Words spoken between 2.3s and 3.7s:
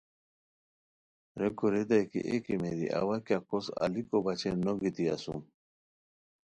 کیمیری اوا کیہ کوس